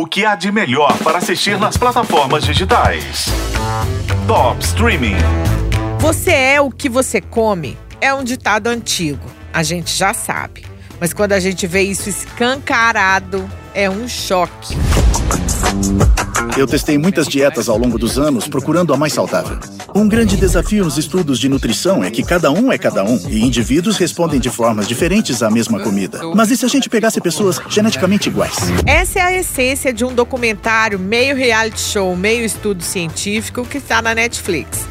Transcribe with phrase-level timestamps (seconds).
[0.00, 3.26] O que há de melhor para assistir nas plataformas digitais?
[4.26, 5.16] Top Streaming.
[5.98, 10.64] Você é o que você come é um ditado antigo, a gente já sabe.
[10.98, 14.74] Mas quando a gente vê isso escancarado, é um choque.
[16.56, 19.58] Eu testei muitas dietas ao longo dos anos procurando a mais saudável.
[19.94, 23.44] Um grande desafio nos estudos de nutrição é que cada um é cada um e
[23.44, 26.20] indivíduos respondem de formas diferentes à mesma comida.
[26.34, 28.56] Mas e se a gente pegasse pessoas geneticamente iguais?
[28.84, 34.02] Essa é a essência de um documentário meio reality show, meio estudo científico que está
[34.02, 34.89] na Netflix.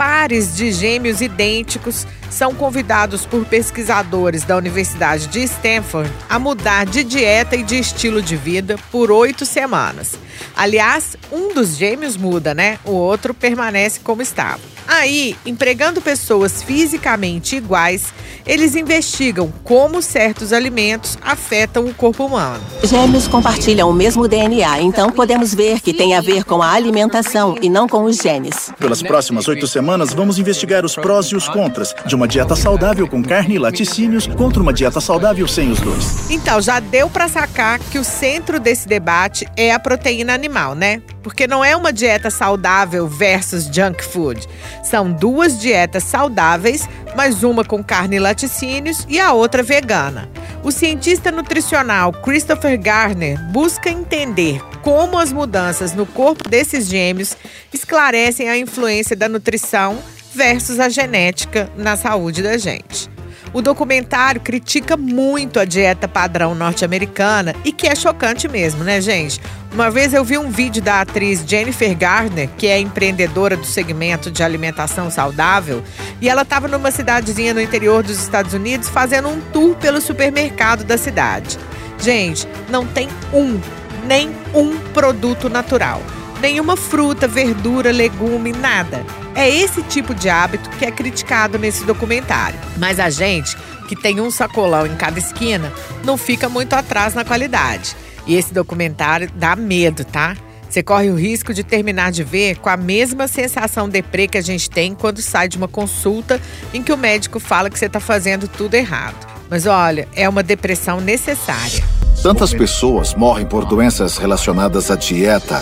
[0.00, 7.04] Pares de gêmeos idênticos são convidados por pesquisadores da Universidade de Stanford a mudar de
[7.04, 10.14] dieta e de estilo de vida por oito semanas.
[10.56, 12.78] Aliás, um dos gêmeos muda, né?
[12.82, 14.62] O outro permanece como estava.
[14.92, 18.12] Aí, empregando pessoas fisicamente iguais,
[18.44, 22.60] eles investigam como certos alimentos afetam o corpo humano.
[22.82, 27.56] Gêmeos compartilham o mesmo DNA, então podemos ver que tem a ver com a alimentação
[27.62, 28.72] e não com os genes.
[28.80, 33.06] Pelas próximas oito semanas, vamos investigar os prós e os contras de uma dieta saudável
[33.06, 36.28] com carne e laticínios contra uma dieta saudável sem os dois.
[36.28, 41.00] Então, já deu para sacar que o centro desse debate é a proteína animal, né?
[41.22, 44.46] Porque não é uma dieta saudável versus junk food.
[44.82, 50.30] São duas dietas saudáveis, mas uma com carne e laticínios e a outra vegana.
[50.62, 57.36] O cientista nutricional Christopher Garner busca entender como as mudanças no corpo desses gêmeos
[57.72, 59.98] esclarecem a influência da nutrição
[60.34, 63.09] versus a genética na saúde da gente.
[63.52, 69.40] O documentário critica muito a dieta padrão norte-americana e que é chocante mesmo, né, gente?
[69.72, 74.30] Uma vez eu vi um vídeo da atriz Jennifer Garner, que é empreendedora do segmento
[74.30, 75.82] de alimentação saudável,
[76.20, 80.84] e ela estava numa cidadezinha no interior dos Estados Unidos fazendo um tour pelo supermercado
[80.84, 81.58] da cidade.
[81.98, 83.60] Gente, não tem um,
[84.06, 86.00] nem um produto natural
[86.40, 89.04] nenhuma fruta, verdura, legume, nada.
[89.34, 92.58] É esse tipo de hábito que é criticado nesse documentário.
[92.76, 93.56] Mas a gente,
[93.86, 95.72] que tem um sacolão em cada esquina,
[96.04, 97.94] não fica muito atrás na qualidade.
[98.26, 100.36] E esse documentário dá medo, tá?
[100.68, 104.40] Você corre o risco de terminar de ver com a mesma sensação deprê que a
[104.40, 106.40] gente tem quando sai de uma consulta
[106.72, 109.26] em que o médico fala que você está fazendo tudo errado.
[109.50, 111.82] Mas olha, é uma depressão necessária.
[112.22, 115.60] Tantas pessoas morrem por doenças relacionadas à dieta.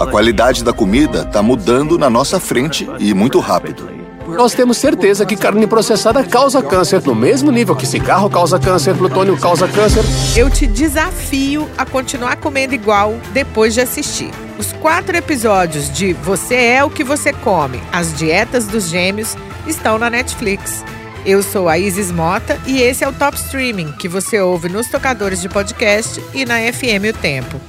[0.00, 3.88] A qualidade da comida está mudando na nossa frente e muito rápido.
[4.26, 8.96] Nós temos certeza que carne processada causa câncer, no mesmo nível que cigarro causa câncer,
[8.96, 10.02] plutônio causa câncer.
[10.34, 14.30] Eu te desafio a continuar comendo igual depois de assistir.
[14.58, 19.98] Os quatro episódios de Você é o que você come, as dietas dos gêmeos, estão
[19.98, 20.82] na Netflix.
[21.26, 24.88] Eu sou a Isis Mota e esse é o Top Streaming, que você ouve nos
[24.88, 27.60] tocadores de podcast e na FM O Tempo.